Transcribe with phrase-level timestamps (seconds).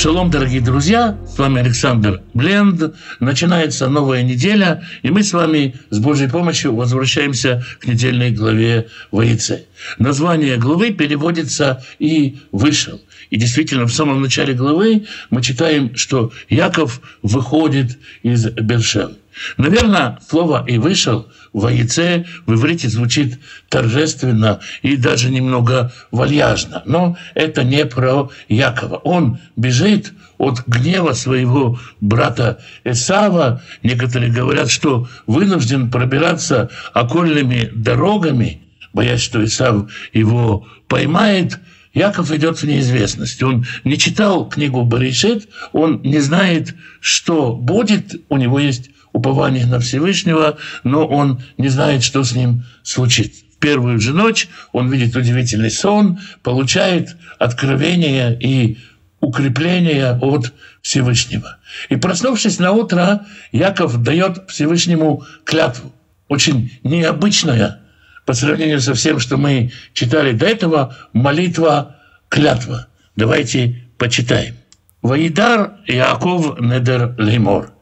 [0.00, 2.94] Шалом, дорогие друзья, с вами Александр Бленд.
[3.18, 9.66] Начинается новая неделя, и мы с вами с Божьей помощью возвращаемся к недельной главе Воице.
[9.98, 12.98] Название главы переводится «и вышел».
[13.28, 19.16] И действительно, в самом начале главы мы читаем, что Яков выходит из Бершевы.
[19.56, 26.82] Наверное, слово «и вышел» в яйце в иврите звучит торжественно и даже немного вальяжно.
[26.86, 28.96] Но это не про Якова.
[28.96, 33.62] Он бежит от гнева своего брата Эсава.
[33.82, 41.58] Некоторые говорят, что вынужден пробираться окольными дорогами, боясь, что Исав его поймает–
[41.92, 43.42] Яков идет в неизвестность.
[43.42, 48.14] Он не читал книгу Баришит, он не знает, что будет.
[48.28, 53.44] У него есть упование на Всевышнего, но он не знает, что с ним случится.
[53.54, 58.78] В первую же ночь он видит удивительный сон, получает откровение и
[59.20, 61.58] укрепление от Всевышнего.
[61.90, 65.92] И проснувшись на утро, Яков дает Всевышнему клятву,
[66.28, 67.80] очень необычная
[68.24, 71.96] по сравнению со всем, что мы читали до этого, молитва
[72.28, 72.86] клятва.
[73.14, 74.54] Давайте почитаем.
[75.02, 77.72] Ваидар Яков Недер Леймор–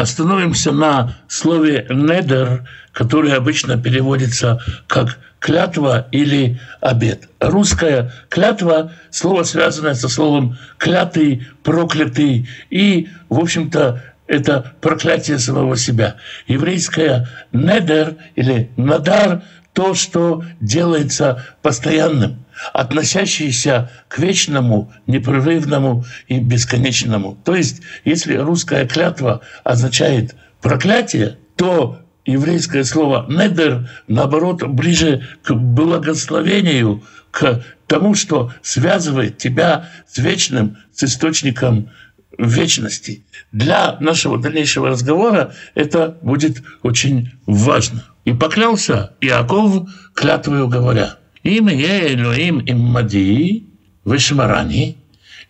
[0.00, 7.28] остановимся на слове «недер», которое обычно переводится как клятва или обет.
[7.40, 16.16] Русская клятва– слово, связанное со словом «клятый», «проклятый» и, в общем-то, это проклятие самого себя.
[16.46, 27.38] Еврейское «недер» или «надар»– то, что делается постоянным– относящиеся к вечному, непрерывному и бесконечному.
[27.44, 37.02] То есть, если русская клятва означает проклятие, то еврейское слово «недер», наоборот, ближе к благословению,
[37.30, 41.90] к тому, что связывает тебя с вечным, с источником
[42.36, 43.24] вечности.
[43.50, 48.04] Для нашего дальнейшего разговора это будет очень важно.
[48.24, 53.68] И поклялся Иаков клятвою говоря– им я Элоим им мади,
[54.04, 54.96] вышмарани,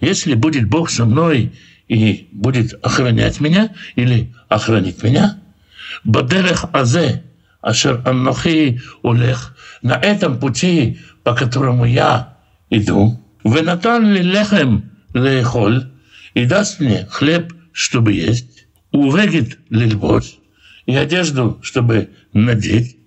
[0.00, 1.52] если будет Бог со мной
[1.88, 5.38] и будет охранять меня или охранить меня,
[6.04, 7.24] бадерех азе,
[7.60, 12.36] ашер аннохи улех, на этом пути, по которому я
[12.70, 15.90] иду, венатан ли лехем лехоль,
[16.34, 20.24] и даст мне хлеб, чтобы есть, увегит лильбот,
[20.86, 22.97] и одежду, чтобы надеть,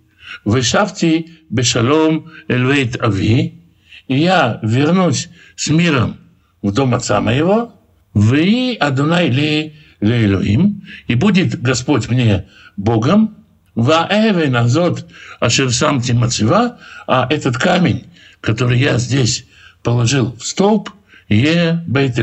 [0.46, 3.62] «Вышавти бешалом эльвейт ави»,
[4.08, 6.18] и я вернусь с миром
[6.62, 7.74] в дом отца моего,
[8.14, 13.36] вы Адунай ли Лейлуим, и будет Господь мне Богом,
[13.76, 15.08] Ваэвен азот
[15.40, 16.78] ашер сам Тимацева,
[17.08, 18.06] а этот камень,
[18.42, 19.46] который я здесь
[19.82, 20.90] положил в столб,
[21.30, 22.20] е бейт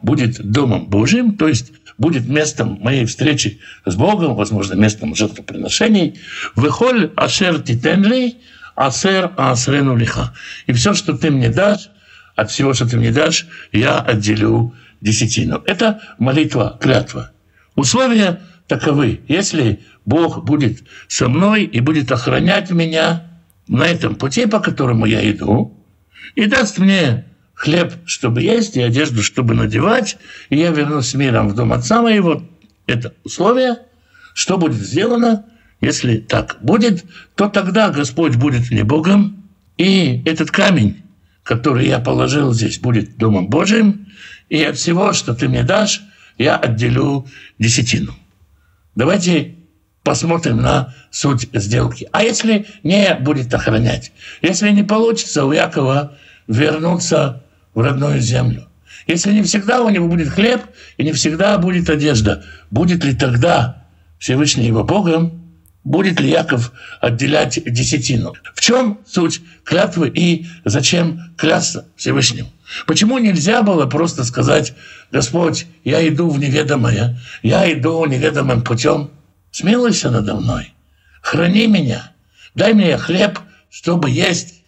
[0.00, 6.18] будет домом Божьим, то есть будет местом моей встречи с Богом, возможно, местом жертвоприношений.
[6.54, 8.36] Выхоль ашер титенли,
[8.74, 10.34] асер асрену лиха.
[10.66, 11.90] И все, что ты мне дашь,
[12.34, 15.62] от всего, что ты мне дашь, я отделю десятину.
[15.66, 17.32] Это молитва, клятва.
[17.74, 19.20] Условия таковы.
[19.28, 23.24] Если Бог будет со мной и будет охранять меня
[23.68, 25.78] на этом пути, по которому я иду,
[26.34, 27.26] и даст мне
[27.62, 30.16] хлеб, чтобы есть, и одежду, чтобы надевать,
[30.50, 32.42] и я вернусь миром в дом отца моего.
[32.88, 33.76] Это условие.
[34.34, 35.44] Что будет сделано?
[35.80, 37.04] Если так будет,
[37.36, 39.44] то тогда Господь будет мне Богом,
[39.78, 41.04] и этот камень,
[41.44, 44.08] который я положил здесь, будет Домом Божьим,
[44.48, 46.02] и от всего, что ты мне дашь,
[46.38, 47.28] я отделю
[47.60, 48.16] десятину.
[48.96, 49.54] Давайте
[50.02, 52.08] посмотрим на суть сделки.
[52.10, 54.10] А если не будет охранять?
[54.40, 56.16] Если не получится у Якова
[56.48, 57.44] вернуться
[57.74, 58.68] в родную землю.
[59.06, 60.62] Если не всегда у него будет хлеб
[60.96, 63.84] и не всегда будет одежда, будет ли тогда
[64.18, 65.42] Всевышний его Богом,
[65.84, 68.34] будет ли Яков отделять десятину?
[68.54, 72.50] В чем суть клятвы и зачем клясться Всевышнему?
[72.86, 74.74] Почему нельзя было просто сказать,
[75.10, 79.10] Господь, я иду в неведомое, я иду неведомым путем,
[79.50, 80.72] смилуйся надо мной,
[81.20, 82.12] храни меня,
[82.54, 83.38] дай мне хлеб,
[83.70, 84.62] чтобы есть,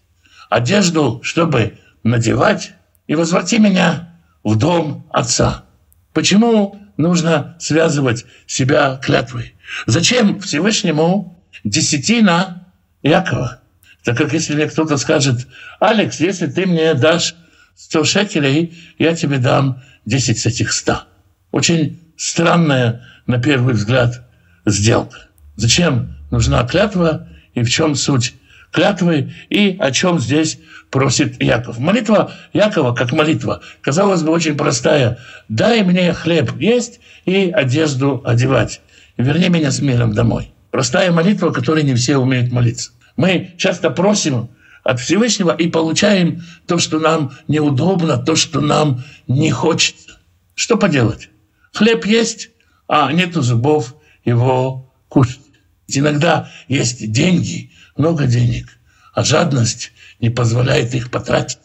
[0.51, 2.75] одежду, чтобы надевать,
[3.07, 5.65] и возврати меня в дом отца.
[6.13, 9.55] Почему нужно связывать себя клятвой?
[9.87, 12.69] Зачем Всевышнему десятина
[13.03, 13.61] Якова?
[14.05, 15.47] Так как если мне кто-то скажет,
[15.81, 17.35] Алекс, если ты мне дашь
[17.77, 21.03] 100 шекелей, я тебе дам 10 с этих 100.
[21.51, 24.23] Очень странная, на первый взгляд,
[24.67, 25.29] сделка.
[25.57, 28.35] Зачем нужна клятва и в чем суть
[28.71, 30.59] клятвы и о чем здесь
[30.91, 31.79] просит Яков.
[31.79, 35.19] Молитва Якова, как молитва, казалось бы, очень простая.
[35.49, 38.81] «Дай мне хлеб есть и одежду одевать.
[39.17, 40.53] Верни меня с миром домой».
[40.71, 42.91] Простая молитва, которой не все умеют молиться.
[43.17, 44.51] Мы часто просим
[44.83, 50.19] от Всевышнего и получаем то, что нам неудобно, то, что нам не хочется.
[50.57, 51.31] Что поделать?
[51.73, 52.51] Хлеб есть,
[52.89, 53.95] а нету зубов
[54.25, 55.41] его кушать.
[55.87, 58.79] Иногда есть деньги, много денег,
[59.13, 59.93] а жадность
[60.25, 61.59] не позволяет их потратить.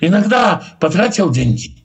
[0.00, 1.84] Иногда потратил деньги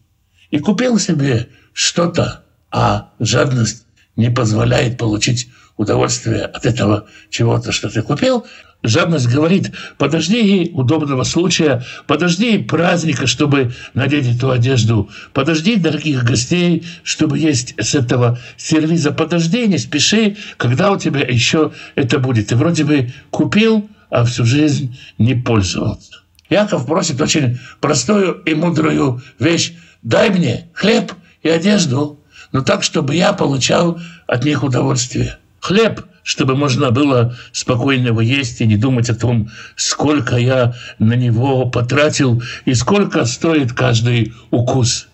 [0.51, 8.03] и купил себе что-то, а жадность не позволяет получить удовольствие от этого чего-то, что ты
[8.03, 8.45] купил.
[8.83, 17.39] Жадность говорит, подожди удобного случая, подожди праздника, чтобы надеть эту одежду, подожди дорогих гостей, чтобы
[17.39, 22.49] есть с этого сервиза, подожди, не спеши, когда у тебя еще это будет.
[22.49, 26.21] Ты вроде бы купил, а всю жизнь не пользовался.
[26.47, 29.73] Яков просит очень простую и мудрую вещь.
[30.03, 32.19] Дай мне хлеб и одежду,
[32.51, 35.39] но так, чтобы я получал от них удовольствие.
[35.59, 41.13] Хлеб, чтобы можно было спокойно его есть и не думать о том, сколько я на
[41.13, 45.07] него потратил и сколько стоит каждый укус.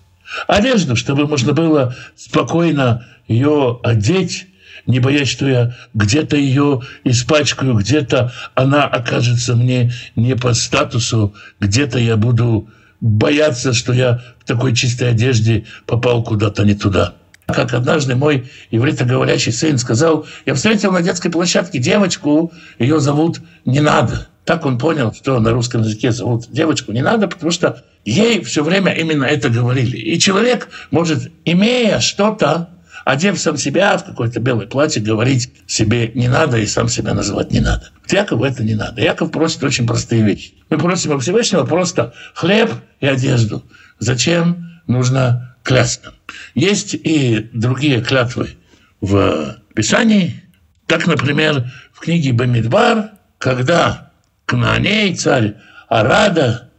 [0.46, 4.48] Одежду, чтобы можно было спокойно ее одеть
[4.86, 12.00] не боясь, что я где-то ее испачкаю, где-то она окажется мне не по статусу, где-то
[12.00, 12.70] я буду
[13.02, 17.14] бояться, что я в такой чистой одежде попал куда-то не туда.
[17.48, 23.80] Как однажды мой ивритоговорящий сын сказал, я встретил на детской площадке девочку, ее зовут «Не
[23.80, 24.28] надо».
[24.46, 28.64] Так он понял, что на русском языке зовут девочку «Не надо», потому что ей все
[28.64, 29.98] время именно это говорили.
[29.98, 32.70] И человек может, имея что-то,
[33.10, 37.52] одев сам себя в какое-то белое платье, говорить себе не надо и сам себя называть
[37.52, 37.90] не надо.
[38.08, 39.02] Якову это не надо.
[39.02, 40.54] Яков просит очень простые вещи.
[40.70, 43.64] Мы просим у Всевышнего просто хлеб и одежду.
[43.98, 46.14] Зачем нужно клясться?
[46.54, 48.58] Есть и другие клятвы
[49.02, 50.44] в Писании.
[50.86, 54.12] Так, например, в книге Бамидбар, когда
[54.46, 55.56] Кнааней, царь
[55.88, 56.70] Арада,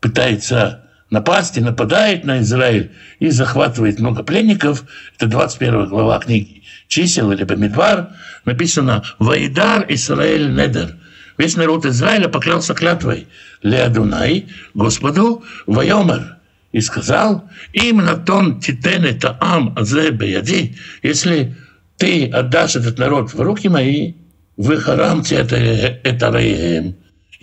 [0.00, 4.84] пытается напасть и нападает на Израиль и захватывает много пленников.
[5.16, 8.08] Это 21 глава книги «Чисел» или «Бамидвар».
[8.44, 10.96] Написано «Ваидар Исраэль Недер».
[11.36, 13.26] Весь народ Израиля поклялся клятвой
[13.62, 16.36] «Леадунай, Господу, Вайомер».
[16.72, 20.76] И сказал «Им натон титен это ам азе бияди».
[21.02, 21.56] Если
[21.96, 24.14] ты отдашь этот народ в руки мои,
[24.56, 26.30] вы харамте это, это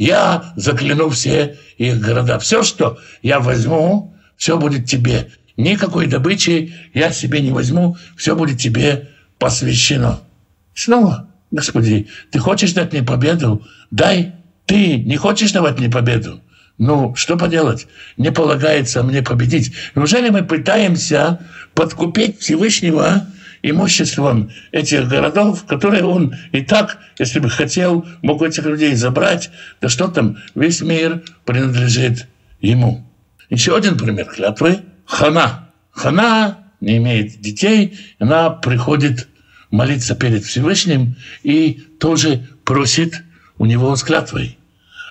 [0.02, 2.40] я закляну все их города.
[2.40, 5.30] Все, что я возьму, все будет тебе.
[5.58, 10.22] Никакой добычи я себе не возьму, все будет тебе посвящено.
[10.74, 13.64] Снова, Господи, ты хочешь дать мне победу?
[13.92, 14.34] Дай.
[14.66, 16.42] Ты не хочешь давать мне победу?
[16.80, 17.86] Ну, что поделать?
[18.18, 19.72] Не полагается мне победить.
[19.94, 21.42] Неужели мы пытаемся
[21.76, 23.28] подкупить Всевышнего
[23.62, 29.52] имуществом этих городов, которые он и так, если бы хотел, мог этих людей забрать.
[29.82, 32.28] Да что там, весь мир принадлежит
[32.60, 33.06] ему.
[33.50, 34.80] Еще один пример клятвы.
[35.06, 35.70] Хана.
[35.92, 39.28] Хана не имеет детей, она приходит
[39.70, 43.24] молиться перед Всевышним и тоже просит
[43.58, 44.58] у него с клятвой.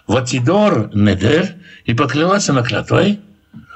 [0.06, 1.54] Ватидор недер,
[1.84, 3.20] и поклялась она клятвой,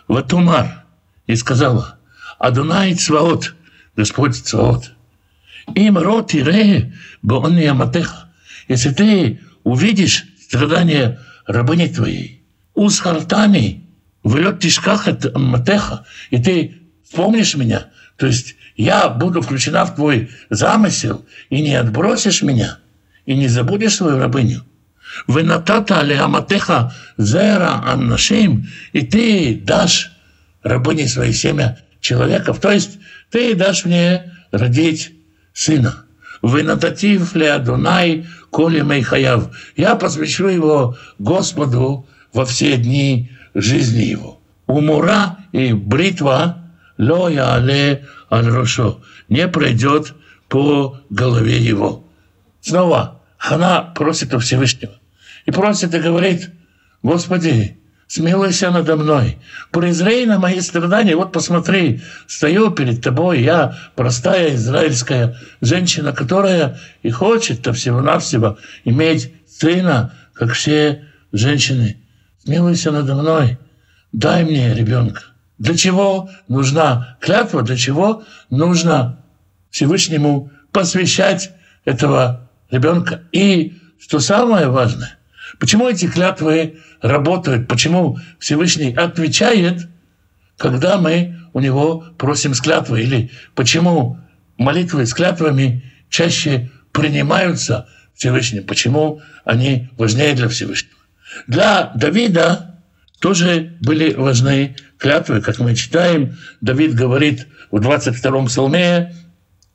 [0.09, 0.85] Ватумар,
[1.27, 1.99] и сказала,
[2.39, 3.55] Адунай Цваот,
[3.97, 4.93] Господь Цваот.
[5.75, 8.31] Им рот и ре, бонни аматеха.
[8.69, 13.87] Если ты увидишь страдания рабыни твоей, узхартами,
[14.23, 20.31] влет тишках от аматеха, и ты вспомнишь меня, то есть я буду включена в твой
[20.51, 22.79] замысел, и не отбросишь меня,
[23.27, 24.65] и не забудешь свою рабыню.
[25.29, 30.13] Венатата аматеха зера аннашим, и ты дашь
[30.63, 32.61] рабыне свои семя человеков.
[32.61, 32.99] То есть
[33.35, 35.13] ты дашь мне родить
[35.53, 36.05] сына.
[36.41, 39.51] Вынататив ли Адунай, коли Мейхаяв.
[39.75, 44.41] Я посвящу его Господу во все дни жизни его.
[44.69, 46.63] Умура и бритва
[46.97, 48.53] лоя але аль
[49.29, 50.15] не пройдет
[50.49, 52.05] по голове его.
[52.61, 54.95] Снова Хана просит у Всевышнего.
[55.45, 56.53] И просит и говорит,
[57.03, 57.79] Господи,
[58.15, 59.39] смилуйся надо мной,
[59.73, 61.17] презрей на мои страдания.
[61.17, 70.15] Вот посмотри, стою перед тобой, я простая израильская женщина, которая и хочет-то всего-навсего иметь сына,
[70.33, 71.97] как все женщины.
[72.45, 73.59] Смилуйся надо мной,
[74.13, 75.23] дай мне ребенка.
[75.59, 79.19] Для чего нужна клятва, для чего нужно
[79.71, 81.51] Всевышнему посвящать
[81.85, 83.23] этого ребенка.
[83.33, 85.19] И, что самое важное,
[85.59, 87.69] Почему эти клятвы работают?
[87.69, 89.89] Почему Всевышний отвечает,
[90.57, 93.03] когда мы у него просим с клятвы?
[93.03, 94.19] Или почему
[94.57, 98.65] молитвы с клятвами чаще принимаются Всевышним?
[98.65, 100.95] Почему они важнее для Всевышнего?
[101.47, 102.81] Для Давида
[103.21, 106.37] тоже были важны клятвы, как мы читаем.
[106.61, 109.15] Давид говорит в 22-м псалме,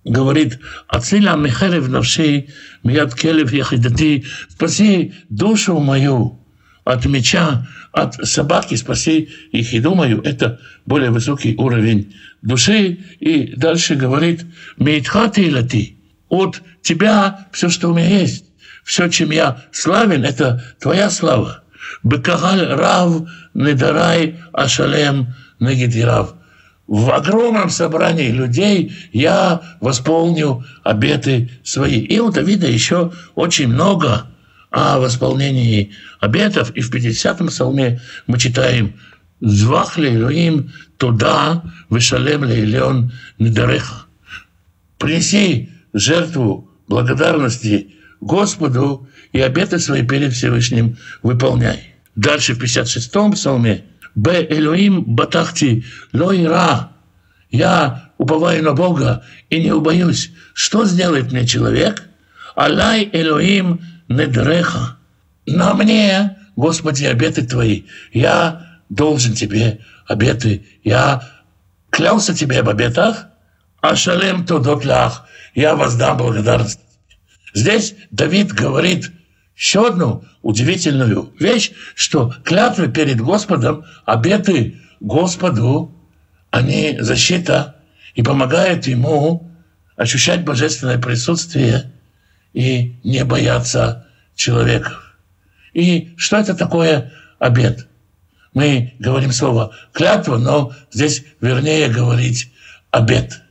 [0.03, 2.49] говорит, «Ациля михерев навшей,
[2.83, 6.39] мияд келев яхидати, спаси душу мою
[6.83, 12.99] от меча, от собаки, спаси их и думаю, это более высокий уровень души.
[13.19, 14.45] И дальше говорит,
[14.77, 15.97] «Мейтхати лати,
[16.29, 18.45] от тебя все, что у меня есть,
[18.83, 21.63] все, чем я славен, это твоя слава.
[22.03, 25.27] Бекагаль рав недарай ашалем
[25.59, 26.35] негидирав
[26.89, 31.99] в огромном собрании людей я восполню обеты свои.
[31.99, 34.25] И у Давида еще очень много
[34.71, 36.71] о восполнении обетов.
[36.75, 38.95] И в 50-м псалме мы читаем
[39.39, 44.07] «Звах им туда вышалем лейлен недареха».
[44.97, 51.93] Принеси жертву благодарности Господу и обеты свои перед Всевышним выполняй.
[52.15, 53.83] Дальше в 56-м псалме–
[54.19, 54.45] Б.
[54.49, 56.91] Элоим батахти лоира.
[57.51, 60.31] Я уповаю на Бога и не убоюсь.
[60.53, 62.03] Что сделает мне человек?
[62.55, 64.97] Алай Элоим недреха.
[65.45, 67.83] На мне, Господи, обеты Твои.
[68.11, 70.67] Я должен Тебе обеты.
[70.83, 71.23] Я
[71.89, 73.27] клялся Тебе об обетах,
[73.79, 75.25] а шалем тодотлях.
[75.55, 76.81] Я воздам благодарность.
[77.53, 79.11] Здесь Давид говорит–
[79.59, 85.93] еще одну удивительную вещь, что клятвы перед Господом, обеты Господу,
[86.49, 87.75] они защита
[88.15, 89.51] и помогают ему
[89.97, 91.91] ощущать божественное присутствие
[92.53, 95.17] и не бояться человеков.
[95.73, 97.85] И что это такое обет?
[98.53, 102.53] Мы говорим слово клятва, но здесь вернее говорить
[102.91, 103.41] обет.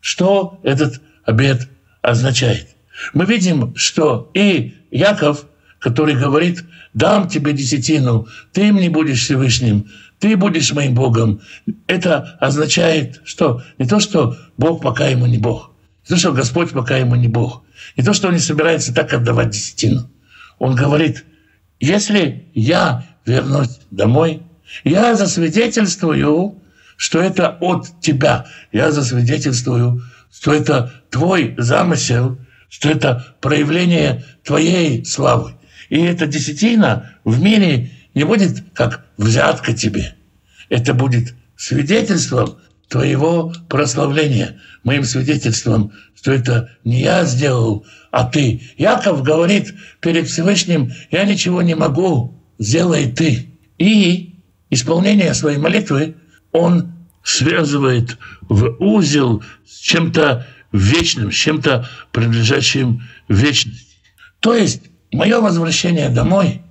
[0.00, 1.68] Что этот обет
[2.02, 2.68] означает?
[3.14, 5.46] Мы видим, что и Яков,
[5.78, 11.40] который говорит, дам тебе десятину, ты мне будешь Всевышним, ты будешь моим Богом.
[11.86, 15.72] Это означает, что не то, что Бог пока ему не Бог,
[16.08, 17.62] не то, что Господь пока ему не Бог,
[17.96, 20.10] не то, что он не собирается так отдавать десятину.
[20.58, 21.24] Он говорит,
[21.78, 24.42] если я вернусь домой,
[24.84, 26.62] я засвидетельствую,
[26.96, 28.46] что это от тебя.
[28.70, 32.38] Я засвидетельствую, что это твой замысел–
[32.70, 35.56] что это проявление твоей славы.
[35.90, 40.14] И эта десятина в мире не будет как взятка тебе.
[40.70, 42.56] Это будет свидетельством
[42.88, 48.62] твоего прославления, моим свидетельством, что это не я сделал, а ты.
[48.78, 53.50] Яков говорит перед Всевышним, я ничего не могу, сделай ты.
[53.78, 54.36] И
[54.70, 56.16] исполнение своей молитвы
[56.52, 58.16] он связывает
[58.48, 63.96] в узел с чем-то вечным, с чем-то принадлежащим вечности.
[64.40, 66.62] То есть мое возвращение домой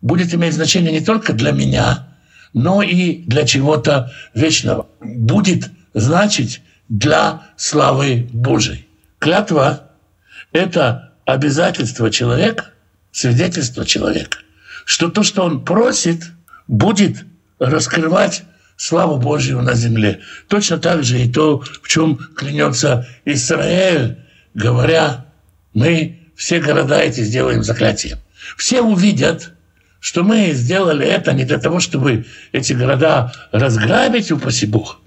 [0.00, 2.08] будет иметь значение не только для меня,
[2.52, 4.88] но и для чего-то вечного.
[5.00, 8.86] Будет значить для славы Божией.
[9.18, 9.90] Клятва–
[10.52, 12.70] это обязательство человека,
[13.12, 14.38] свидетельство человека,
[14.84, 16.24] что то, что он просит,
[16.66, 17.24] будет
[17.58, 18.44] раскрывать
[18.80, 20.20] славу Божью на земле.
[20.48, 24.16] Точно так же и то, в чем клянется Израиль,
[24.54, 25.26] говоря,
[25.74, 28.18] мы все города эти сделаем заклятием.
[28.56, 29.52] Все увидят,
[30.00, 34.98] что мы сделали это не для того, чтобы эти города разграбить, упаси Бог,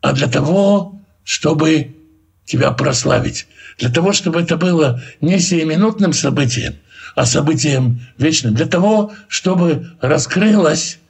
[0.00, 1.96] а для того, чтобы
[2.44, 3.48] тебя прославить.
[3.78, 6.76] Для того, чтобы это было не сиюминутным событием,
[7.16, 8.54] а событием вечным.
[8.54, 11.00] Для того, чтобы раскрылась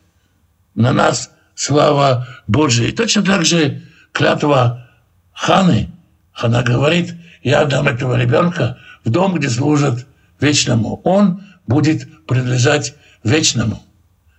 [0.75, 1.31] на нас
[1.61, 2.91] слава Божия.
[2.91, 4.89] Точно так же клятва
[5.35, 5.91] Ханы.
[6.33, 10.07] Хана говорит, я дам этого ребенка в дом, где служат
[10.41, 11.03] вечному.
[11.05, 13.83] Он будет принадлежать вечному.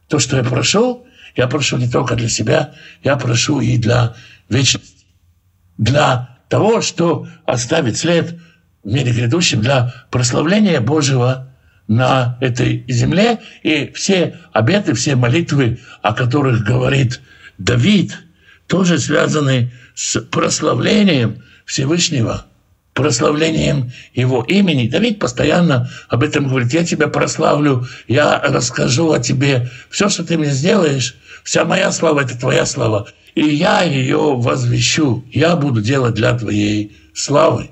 [0.08, 2.74] То, что я прошу, я прошу не только для себя,
[3.04, 4.16] я прошу и для
[4.50, 5.06] вечности.
[5.78, 8.40] Для того, что оставит след
[8.84, 11.51] в мире грядущем, для прославления Божьего
[11.92, 17.20] на этой земле, и все обеты, все молитвы, о которых говорит
[17.58, 18.18] Давид,
[18.68, 22.46] тоже связаны с прославлением Всевышнего,
[22.94, 24.88] прославлением Его имени.
[24.88, 26.72] Давид постоянно об этом говорит.
[26.72, 29.70] Я тебя прославлю, я расскажу о тебе.
[29.90, 33.10] Все, что ты мне сделаешь, вся моя слава– это твоя слава.
[33.36, 35.26] И я ее возвещу.
[35.30, 37.72] Я буду делать для твоей славы.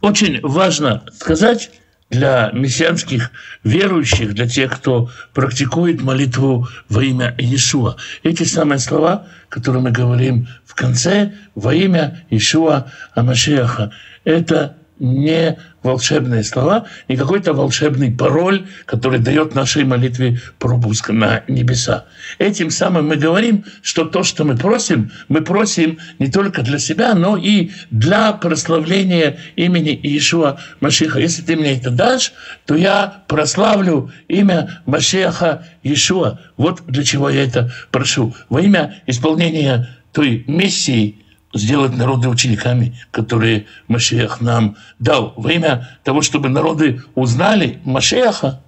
[0.00, 1.70] Очень важно сказать,
[2.10, 3.30] для мессианских
[3.62, 7.96] верующих, для тех, кто практикует молитву во имя Иешуа.
[8.22, 13.92] Эти самые слова, которые мы говорим в конце, во имя Иешуа Амашеха,
[14.24, 22.04] это не волшебные слова, не какой-то волшебный пароль, который дает нашей молитве пропуск на небеса.
[22.38, 27.14] Этим самым мы говорим, что то, что мы просим, мы просим не только для себя,
[27.14, 31.20] но и для прославления имени Иешуа Машиха.
[31.20, 32.32] Если ты мне это дашь,
[32.66, 36.38] то я прославлю имя Машеха Иешуа.
[36.56, 38.34] Вот для чего я это прошу.
[38.48, 41.19] Во имя исполнения той миссии,
[41.52, 45.34] сделать народы учениками, которые Машех нам дал.
[45.36, 48.62] Во имя того, чтобы народы узнали Машеха,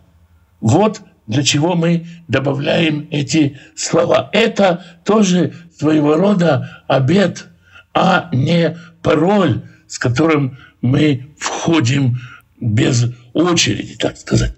[0.60, 4.28] вот для чего мы добавляем эти слова.
[4.32, 7.46] Это тоже своего рода обед,
[7.94, 12.18] а не пароль, с которым мы входим
[12.60, 14.54] без очереди, так сказать.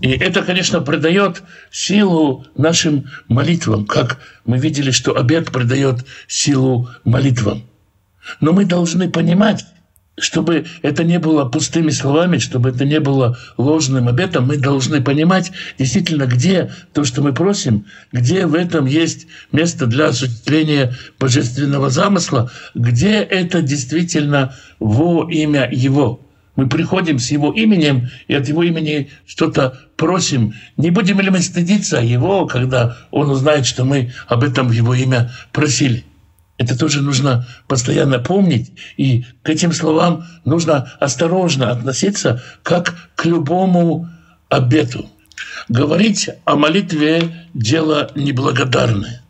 [0.00, 7.62] И это, конечно, придает силу нашим молитвам, как мы видели, что обед придает силу молитвам.
[8.40, 9.64] Но мы должны понимать,
[10.16, 15.50] чтобы это не было пустыми словами, чтобы это не было ложным обетом, мы должны понимать
[15.78, 22.50] действительно, где то, что мы просим, где в этом есть место для осуществления божественного замысла,
[22.74, 26.23] где это действительно во имя Его.
[26.56, 30.54] Мы приходим с Его именем и от Его имени что-то просим.
[30.76, 35.32] Не будем ли мы стыдиться Его, когда Он узнает, что мы об этом Его имя
[35.52, 36.04] просили?
[36.56, 44.08] Это тоже нужно постоянно помнить, и к этим словам нужно осторожно относиться, как к любому
[44.48, 45.10] обету.
[45.68, 49.22] Говорить о молитве– дело неблагодарное.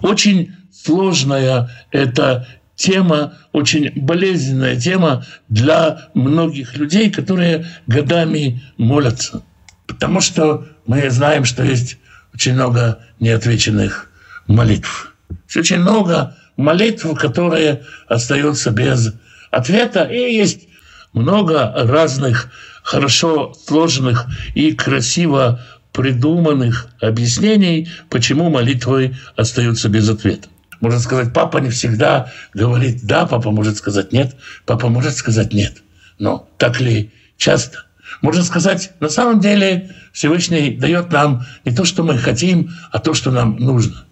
[0.00, 9.42] Очень сложная эта тема, очень болезненная тема для многих людей, которые годами молятся.
[9.86, 11.98] Потому что мы знаем, что есть
[12.34, 14.10] очень много неотвеченных
[14.46, 15.14] молитв.
[15.54, 19.14] Очень много молитв, которые остаются без
[19.50, 20.04] ответа.
[20.04, 20.68] И есть
[21.12, 22.50] много разных
[22.82, 25.60] хорошо сложенных и красиво
[25.92, 30.48] придуманных объяснений, почему молитвы остаются без ответа.
[30.82, 34.34] Можно сказать, папа не всегда говорит «да», папа может сказать «нет»,
[34.66, 35.80] папа может сказать «нет».
[36.18, 37.84] Но так ли часто?
[38.20, 43.14] Можно сказать, на самом деле Всевышний дает нам не то, что мы хотим, а то,
[43.14, 44.04] что нам нужно.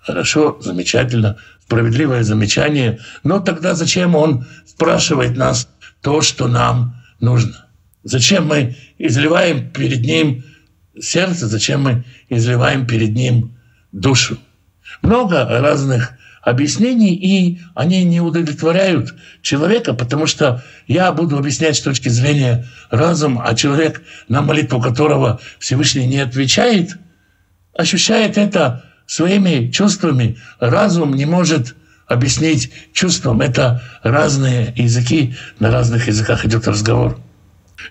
[0.00, 3.00] Хорошо, замечательно, справедливое замечание.
[3.24, 5.66] Но тогда зачем он спрашивает нас
[6.02, 7.64] то, что нам нужно?
[8.04, 10.44] Зачем мы изливаем перед ним
[11.00, 13.56] сердце, зачем мы изливаем перед ним
[13.92, 14.36] душу?
[15.00, 16.17] Много разных
[16.48, 23.44] объяснений, и они не удовлетворяют человека, потому что я буду объяснять с точки зрения разума,
[23.44, 26.96] а человек, на молитву которого Всевышний не отвечает,
[27.76, 30.38] ощущает это своими чувствами.
[30.58, 31.74] Разум не может
[32.06, 33.40] объяснить чувствам.
[33.40, 37.18] Это разные языки, на разных языках идет разговор.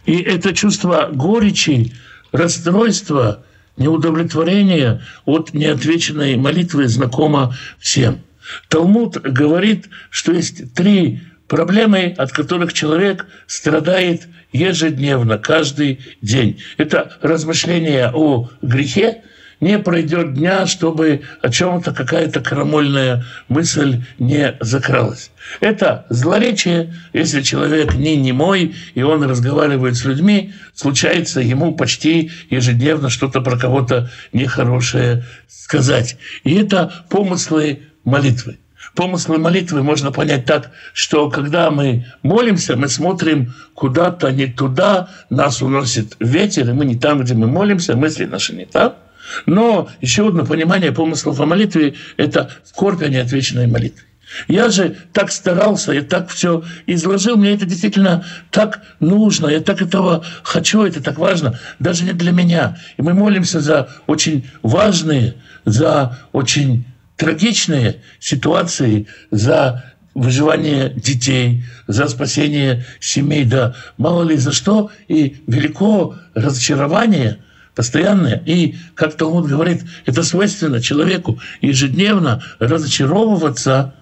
[0.06, 1.94] И это чувство горечи,
[2.32, 3.44] расстройства,
[3.78, 8.22] неудовлетворения от неотвеченной молитвы знакомо всем.
[8.70, 16.62] Талмуд говорит, что есть три проблемы, от которых человек страдает ежедневно, каждый день.
[16.78, 19.24] Это размышление о грехе,
[19.60, 25.32] не пройдет дня, чтобы о чем-то какая-то крамольная мысль не закралась.
[25.62, 33.10] Это злоречие, если человек не немой, и он разговаривает с людьми, случается ему почти ежедневно
[33.10, 36.18] что-то про кого-то нехорошее сказать.
[36.44, 38.58] И это помыслы молитвы.
[38.96, 45.62] Помыслы молитвы можно понять так, что когда мы молимся, мы смотрим куда-то не туда, нас
[45.62, 48.96] уносит ветер, и мы не там, где мы молимся, мысли наши не там–
[49.46, 54.04] но еще одно понимание помыслов о молитве– это скорбь о неотвеченной молитве.
[54.50, 59.82] Я же так старался, я так все изложил, мне это действительно так нужно, я так
[59.82, 62.78] этого хочу, это так важно, даже не для меня.
[62.98, 66.86] И мы молимся за очень важные, за очень
[67.18, 76.16] трагичные ситуации, за выживание детей, за спасение семей, да мало ли за что, и велико
[76.34, 77.40] разочарование–
[77.78, 78.42] постоянное.
[78.48, 83.94] И, как Талмуд говорит, это свойственно человеку ежедневно разочаровываться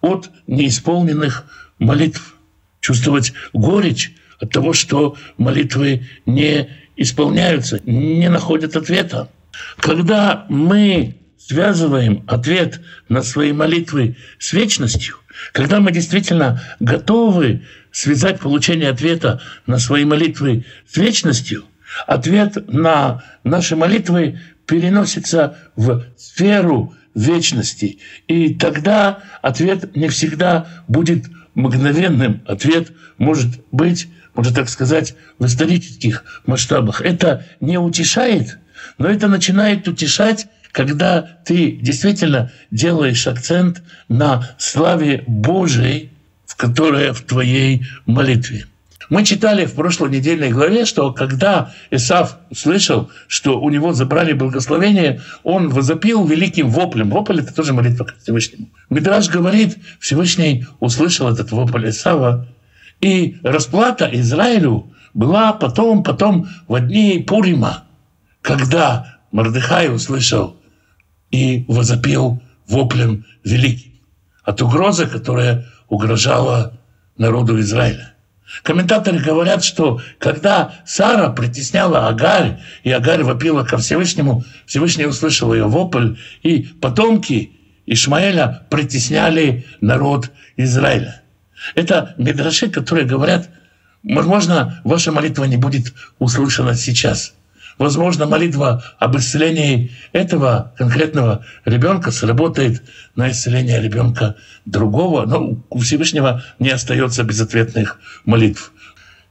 [0.00, 1.44] от неисполненных
[1.78, 2.34] молитв,
[2.80, 9.28] чувствовать горечь от того, что молитвы не исполняются, не находят ответа.
[9.78, 11.19] Когда мы
[11.50, 15.16] связываем ответ на свои молитвы с вечностью,
[15.52, 21.64] когда мы действительно готовы связать получение ответа на свои молитвы с вечностью,
[22.06, 27.98] ответ на наши молитвы переносится в сферу вечности.
[28.28, 31.24] И тогда ответ не всегда будет
[31.56, 32.44] мгновенным.
[32.46, 37.00] Ответ может быть, можно так сказать, в исторических масштабах.
[37.00, 38.60] Это не утешает,
[38.98, 46.10] но это начинает утешать когда ты действительно делаешь акцент на славе Божией,
[46.56, 48.66] которая в твоей молитве.
[49.08, 55.20] Мы читали в прошлой недельной главе, что когда Исав услышал, что у него забрали благословение,
[55.42, 57.10] он возопил великим воплем.
[57.10, 58.68] Вопль– это тоже молитва к Всевышнему.
[58.88, 62.46] Мидраж говорит, Всевышний услышал этот вопль Исава,
[63.00, 67.84] и расплата Израилю была потом, потом в дни Пурима,
[68.42, 70.59] когда Мордыхай услышал
[71.30, 73.92] и возопил воплем великим
[74.44, 76.78] от угрозы, которая угрожала
[77.16, 78.14] народу Израиля.
[78.62, 85.66] Комментаторы говорят, что когда Сара притесняла Агарь, и Агарь вопила ко Всевышнему, Всевышний услышал ее
[85.66, 87.52] вопль, и потомки
[87.86, 91.22] Ишмаэля притесняли народ Израиля.
[91.76, 93.50] Это медраши, которые говорят,
[94.02, 97.34] возможно, ваша молитва не будет услышана сейчас–
[97.80, 102.82] Возможно, молитва об исцелении этого конкретного ребенка сработает
[103.16, 108.74] на исцеление ребенка другого, но у Всевышнего не остается безответных молитв.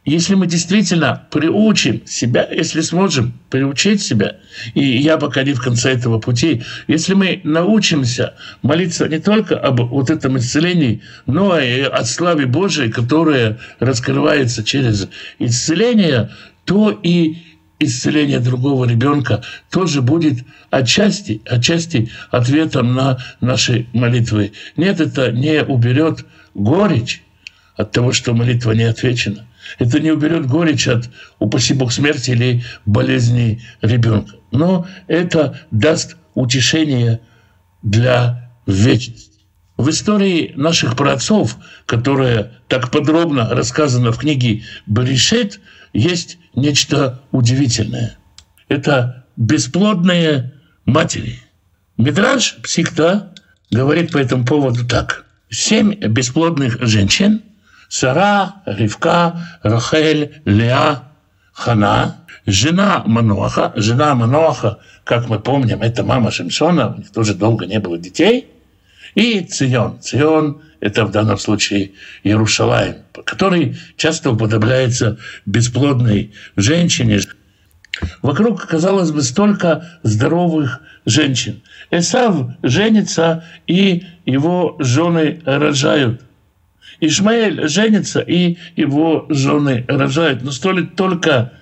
[0.03, 4.37] Если мы действительно приучим себя, если сможем приучить себя,
[4.73, 8.33] и я пока не в конце этого пути, если мы научимся
[8.63, 15.07] молиться не только об вот этом исцелении, но и о славе Божией, которая раскрывается через
[15.37, 16.31] исцеление,
[16.65, 17.37] то и
[17.79, 24.51] исцеление другого ребенка тоже будет отчасти, отчасти ответом на наши молитвы.
[24.75, 27.23] Нет, это не уберет горечь
[27.75, 29.47] от того, что молитва не отвечена.
[29.77, 34.35] Это не уберет горечь от, упаси Бог, смерти или болезни ребенка.
[34.51, 37.21] Но это даст утешение
[37.81, 39.28] для вечности.
[39.79, 45.61] В истории наших праотцов, которая так подробно рассказана в книге «Берешет»,
[45.93, 48.17] есть нечто удивительное.
[48.67, 50.51] Это бесплодные
[50.85, 51.39] матери.
[51.95, 53.33] Мидраж Психта
[53.71, 55.23] говорит по этому поводу так.
[55.49, 57.41] Семь бесплодных женщин–
[57.87, 61.03] Сара, Ривка, Рахель, Леа,
[61.53, 63.71] Хана, жена Маноаха.
[63.77, 68.49] Жена Маноаха, как мы помним, это мама Шимшона, у них тоже долго не было детей.
[69.15, 69.99] И Цион.
[70.01, 71.91] Цион это в данном случае
[72.23, 77.19] Иерушалаем, который часто уподобляется бесплодной женщине.
[78.21, 81.61] Вокруг, казалось бы, столько здоровых женщин.
[81.91, 86.21] Эсав женится, и его жены рожают.
[87.01, 90.43] Ишмаэль женится, и его жены рожают.
[90.43, 91.53] Но стоит только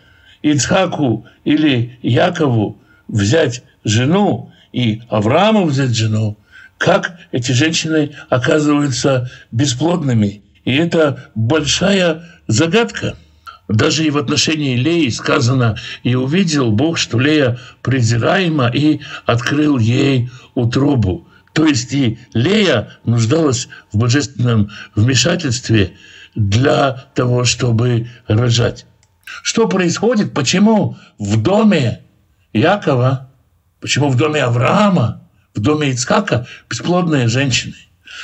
[0.42, 6.38] Ицхаку или Якову взять жену, и Аврааму взять жену,
[6.78, 10.44] как эти женщины оказываются бесплодными.
[10.64, 13.16] И это большая загадка.
[13.68, 20.30] Даже и в отношении Леи сказано, «И увидел Бог, что Лея презираема, и открыл ей
[20.56, 21.28] утробу».
[21.54, 25.94] То есть и Лея нуждалась в божественном вмешательстве
[26.36, 28.86] для того, чтобы рожать.
[29.42, 30.34] Что происходит?
[30.34, 32.02] Почему в доме
[32.54, 33.32] Якова,
[33.82, 35.27] почему в доме Авраама
[35.58, 37.74] в доме Ицкака бесплодные женщины.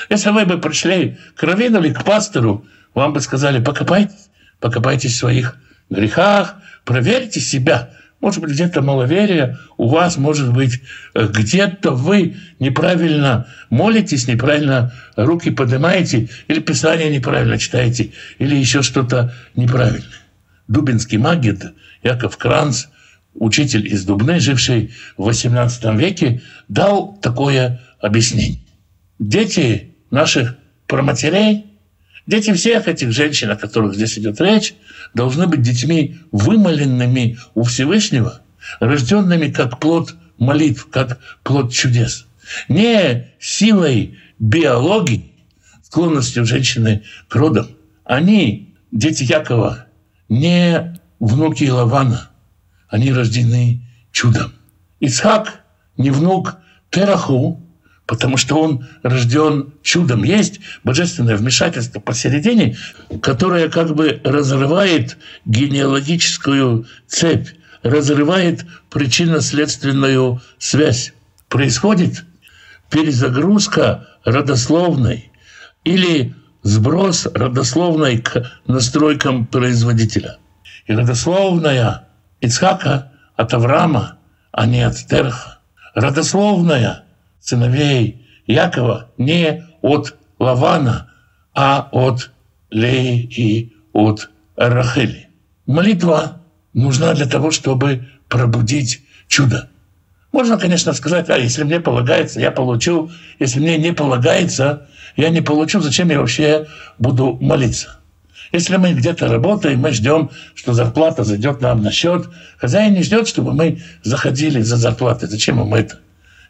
[0.10, 5.18] Если вы бы пришли к раввину или к пастору, вам бы сказали, покопайтесь, покопайтесь в
[5.18, 5.58] своих
[5.90, 7.90] грехах, проверьте себя.
[8.22, 10.82] Может быть, где-то маловерие у вас, может быть,
[11.14, 20.22] где-то вы неправильно молитесь, неправильно руки поднимаете, или Писание неправильно читаете, или еще что-то неправильное.
[20.68, 21.66] Дубинский магит
[22.04, 22.86] Яков Кранц–
[23.36, 28.60] учитель из Дубны, живший в XVIII веке, дал такое объяснение.
[29.20, 30.56] Дети наших
[30.88, 31.66] проматерей,
[32.28, 34.76] дети всех этих женщин, о которых здесь идет речь,
[35.14, 38.42] должны быть детьми вымоленными у Всевышнего,
[38.80, 42.28] рожденными как плод молитв, как плод чудес.
[42.68, 45.32] Не силой биологии,
[45.84, 47.68] склонностью женщины к родам.
[48.04, 49.86] Они, дети Якова,
[50.28, 52.30] не внуки Лавана–
[52.94, 54.54] они рождены чудом.
[55.00, 55.64] Исхак
[55.98, 56.58] не внук
[56.92, 57.60] Тераху,
[58.06, 60.24] потому что он рожден чудом.
[60.24, 62.78] Есть божественное вмешательство посередине,
[63.20, 67.48] которое как бы разрывает генеалогическую цепь,
[67.82, 71.14] разрывает причинно-следственную связь.
[71.50, 72.24] Происходит
[72.92, 75.32] перезагрузка родословной
[75.84, 80.38] или сброс родословной к настройкам производителя.
[80.86, 82.08] И родословная
[82.44, 84.18] Ицхака от Авраама,
[84.52, 85.60] а не от Терха.
[85.96, 87.06] Родословная
[87.40, 91.10] сыновей Якова не от Лавана,
[91.56, 92.32] а от
[92.70, 95.30] Леи и от Рахели.
[95.66, 96.42] Молитва
[96.74, 99.70] нужна для того, чтобы пробудить чудо.
[100.34, 103.10] Можно, конечно, сказать, а если мне полагается, я получу.
[103.40, 105.80] Если мне не полагается, я не получу.
[105.80, 108.00] Зачем я вообще буду молиться?
[108.54, 112.30] Если мы где-то работаем, мы ждем, что зарплата зайдет нам на счет.
[112.60, 115.28] Хозяин не ждет, чтобы мы заходили за зарплатой.
[115.28, 116.00] Зачем ему это?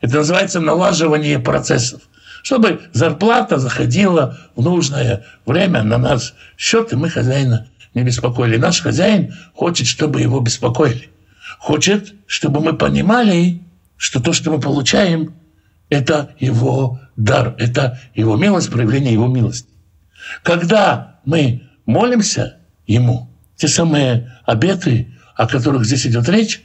[0.01, 2.01] Это называется налаживание процессов.
[2.43, 8.57] Чтобы зарплата заходила в нужное время на наш счет, и мы хозяина не беспокоили.
[8.57, 11.09] Наш хозяин хочет, чтобы его беспокоили.
[11.57, 13.61] Хочет, чтобы мы понимали,
[13.95, 15.35] что то, что мы получаем,
[15.87, 19.69] это его дар, это его милость, проявление его милости.
[20.43, 26.62] Когда мы молимся ему, те самые обеты, о которых здесь идет речь,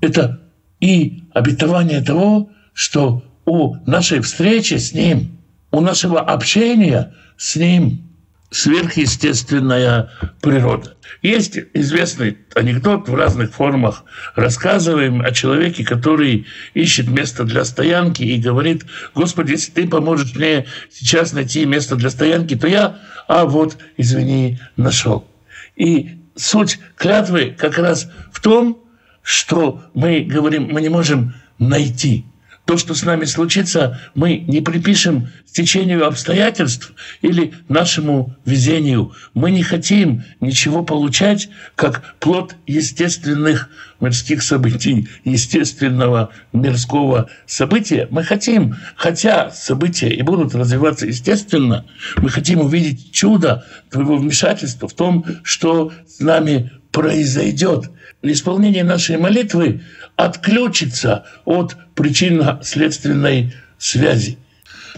[0.00, 0.40] это
[0.80, 5.38] и обетование того, что у нашей встречи с ним,
[5.70, 8.13] у нашего общения с ним
[8.54, 10.96] сверхъестественная природа.
[11.22, 14.04] Есть известный анекдот в разных формах.
[14.36, 20.66] Рассказываем о человеке, который ищет место для стоянки и говорит, Господи, если ты поможешь мне
[20.92, 25.26] сейчас найти место для стоянки, то я, а вот, извини, нашел.
[25.74, 28.78] И суть клятвы как раз в том,
[29.22, 32.24] что мы говорим, мы не можем найти
[32.64, 39.12] то, что с нами случится, мы не припишем течению обстоятельств или нашему везению.
[39.34, 48.08] Мы не хотим ничего получать как плод естественных мирских событий, естественного мирского события.
[48.10, 54.94] Мы хотим, хотя события и будут развиваться естественно, мы хотим увидеть чудо твоего вмешательства в
[54.94, 57.90] том, что с нами произойдет.
[58.22, 59.82] Исполнение нашей молитвы
[60.16, 64.38] отключится от причинно-следственной связи.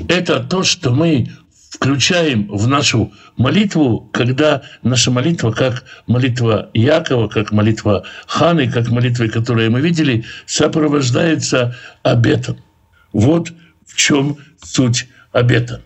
[0.07, 1.31] Это то, что мы
[1.71, 9.27] включаем в нашу молитву, когда наша молитва, как молитва Якова, как молитва Ханы, как молитва,
[9.29, 12.63] которую мы видели, сопровождается обетом.
[13.13, 13.53] Вот
[13.87, 15.81] в чем суть обета.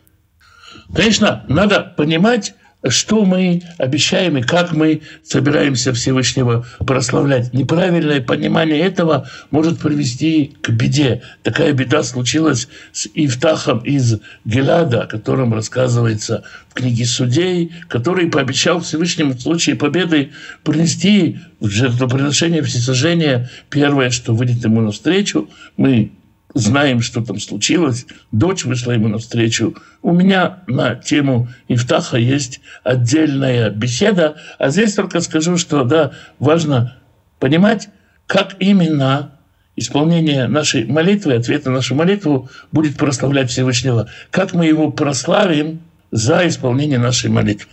[0.92, 2.54] Конечно, надо понимать,
[2.88, 7.52] что мы обещаем и как мы собираемся Всевышнего прославлять.
[7.52, 11.22] Неправильное понимание этого может привести к беде.
[11.42, 18.80] Такая беда случилась с Ифтахом из Гелада, о котором рассказывается в книге судей, который пообещал
[18.80, 20.30] Всевышнему в случае победы
[20.62, 25.50] принести в жертвоприношение всесожжения первое, что выйдет ему навстречу.
[25.76, 26.12] Мы
[26.54, 28.06] знаем, что там случилось.
[28.32, 29.76] Дочь вышла ему навстречу.
[30.02, 34.36] У меня на тему Ифтаха есть отдельная беседа.
[34.58, 36.96] А здесь только скажу, что да, важно
[37.38, 37.88] понимать,
[38.26, 39.32] как именно
[39.76, 44.08] исполнение нашей молитвы, ответ на нашу молитву будет прославлять Всевышнего.
[44.30, 47.70] Как мы его прославим за исполнение нашей молитвы.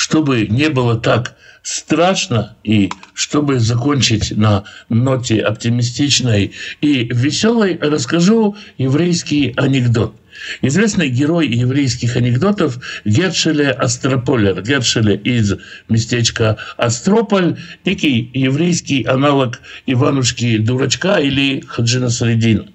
[0.00, 9.52] Чтобы не было так страшно, и чтобы закончить на ноте оптимистичной и веселой, расскажу еврейский
[9.58, 10.16] анекдот.
[10.62, 14.62] Известный герой еврейских анекдотов Гершеля Астрополер.
[14.62, 15.56] Гершеля из
[15.90, 22.68] местечка Астрополь, некий еврейский аналог Иванушки Дурачка или Хаджина Средина.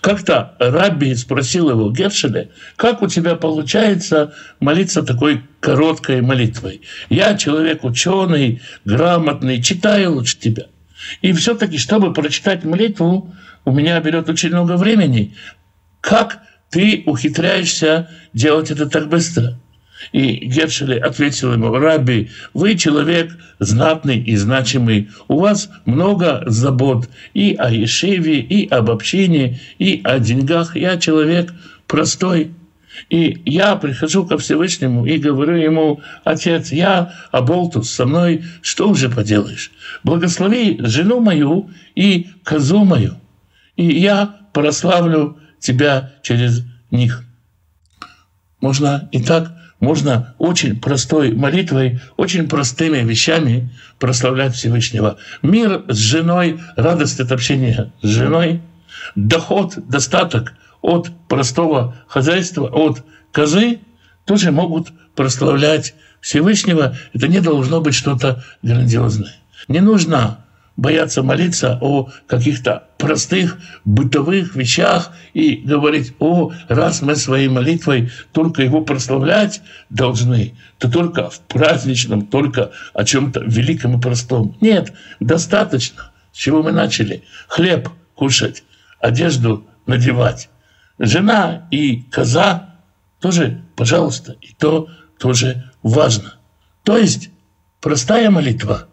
[0.00, 6.82] Как-то Рабби спросил его, Гершеля, как у тебя получается молиться такой короткой молитвой?
[7.08, 10.66] Я человек ученый, грамотный, читаю лучше тебя.
[11.22, 15.34] И все-таки, чтобы прочитать молитву, у меня берет очень много времени.
[16.00, 19.58] Как ты ухитряешься делать это так быстро?
[20.12, 27.54] И Гершели ответил ему, «Раби, вы человек знатный и значимый, у вас много забот и
[27.54, 30.76] о Ешеве, и об общине, и о деньгах.
[30.76, 31.52] Я человек
[31.86, 32.52] простой,
[33.10, 39.08] и я прихожу ко Всевышнему и говорю ему, «Отец, я оболтус, со мной что уже
[39.08, 39.70] поделаешь?
[40.02, 43.16] Благослови жену мою и козу мою,
[43.76, 47.22] и я прославлю тебя через них».
[48.60, 55.18] Можно и так можно очень простой молитвой, очень простыми вещами прославлять Всевышнего.
[55.42, 58.62] Мир с женой, радость от общения с женой,
[59.14, 63.80] доход, достаток от простого хозяйства, от козы,
[64.24, 66.96] тоже могут прославлять Всевышнего.
[67.12, 69.34] Это не должно быть что-то грандиозное.
[69.68, 70.44] Не нужно
[70.76, 78.62] боятся молиться о каких-то простых бытовых вещах и говорить, о, раз мы своей молитвой только
[78.62, 84.56] его прославлять должны, то только в праздничном, только о чем-то великом и простом.
[84.60, 86.10] Нет, достаточно.
[86.32, 87.24] С чего мы начали?
[87.48, 88.62] Хлеб кушать,
[89.00, 90.50] одежду надевать.
[90.98, 92.74] Жена и коза
[93.20, 96.34] тоже, пожалуйста, и то тоже важно.
[96.82, 97.30] То есть
[97.80, 98.88] простая молитва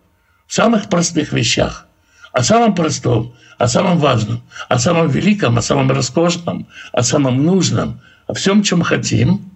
[0.48, 1.88] в самых простых вещах,
[2.32, 8.02] о самом простом, о самом важном, о самом великом, о самом роскошном, о самом нужном,
[8.28, 9.52] о всем, чем хотим,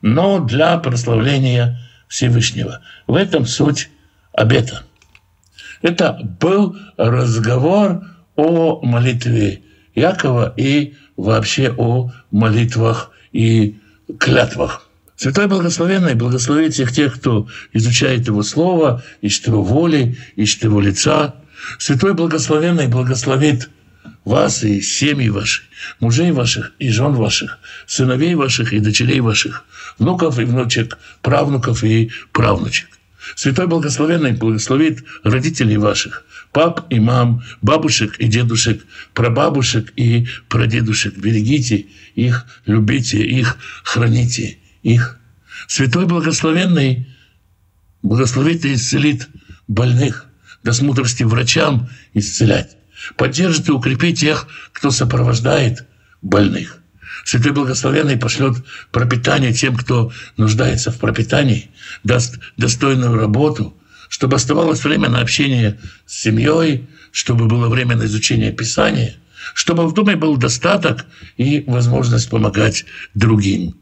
[0.00, 1.78] но для прославления
[2.08, 2.80] Всевышнего.
[3.06, 3.90] В этом суть
[4.32, 4.82] обета.
[5.80, 8.04] Это был разговор
[8.36, 9.62] о молитве
[9.94, 13.78] Якова и вообще о молитвах и
[14.18, 14.88] клятвах.
[15.16, 21.36] Святой Благословенный благословит всех тех, кто изучает Его Слово, ищет Его воли, ищет Его лица.
[21.78, 23.70] Святой Благословенный благословит
[24.24, 25.62] вас и семьи ваши,
[26.00, 29.64] мужей ваших и жен ваших, сыновей ваших и дочерей ваших,
[29.98, 32.88] внуков и внучек, правнуков и правнучек.
[33.36, 41.16] Святой Благословенный благословит родителей ваших, пап и мам, бабушек и дедушек, прабабушек и прадедушек.
[41.16, 45.18] Берегите их, любите их, храните их.
[45.68, 47.08] Святой Благословенный
[48.02, 49.28] благословит и исцелит
[49.68, 50.26] больных,
[50.62, 52.76] даст мудрости врачам исцелять,
[53.16, 55.86] поддержит и укрепит тех, кто сопровождает
[56.20, 56.78] больных.
[57.24, 58.56] Святой Благословенный пошлет
[58.90, 61.70] пропитание тем, кто нуждается в пропитании,
[62.02, 63.76] даст достойную работу,
[64.08, 69.14] чтобы оставалось время на общение с семьей, чтобы было время на изучение Писания,
[69.54, 73.74] чтобы в доме был достаток и возможность помогать другим.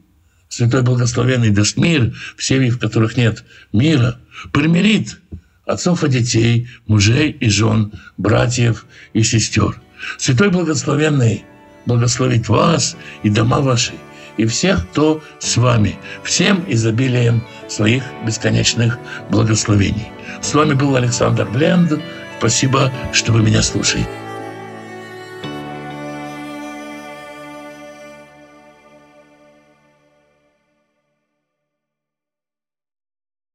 [0.51, 4.19] Святой Благословенный даст мир в семьи, в которых нет мира,
[4.53, 5.21] примирит
[5.65, 9.81] отцов и детей, мужей и жен, братьев и сестер.
[10.19, 11.45] Святой Благословенный
[11.87, 13.93] благословит вас и дома ваши,
[14.39, 18.99] и всех, кто с вами, всем изобилием своих бесконечных
[19.31, 20.09] благословений.
[20.43, 21.93] С вами был Александр Бленд.
[22.39, 24.09] Спасибо, что вы меня слушаете.